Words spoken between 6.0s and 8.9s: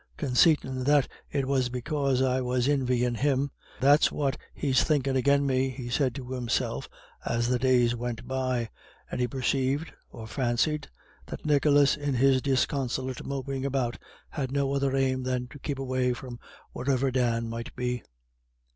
to himself as the days went by,